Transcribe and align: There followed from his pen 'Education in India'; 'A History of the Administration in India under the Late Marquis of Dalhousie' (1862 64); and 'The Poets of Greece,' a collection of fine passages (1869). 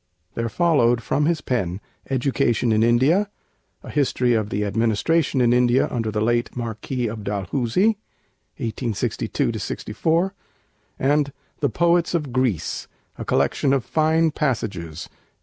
There 0.33 0.49
followed 0.49 1.03
from 1.03 1.27
his 1.27 1.41
pen 1.41 1.79
'Education 2.09 2.71
in 2.71 2.81
India'; 2.81 3.29
'A 3.83 3.91
History 3.91 4.33
of 4.33 4.49
the 4.49 4.65
Administration 4.65 5.41
in 5.41 5.53
India 5.53 5.87
under 5.91 6.09
the 6.09 6.21
Late 6.23 6.55
Marquis 6.55 7.05
of 7.05 7.23
Dalhousie' 7.23 7.99
(1862 8.57 9.59
64); 9.59 10.33
and 10.97 11.31
'The 11.59 11.69
Poets 11.69 12.15
of 12.15 12.33
Greece,' 12.33 12.87
a 13.19 13.23
collection 13.23 13.73
of 13.73 13.85
fine 13.85 14.31
passages 14.31 15.07
(1869). 15.07 15.19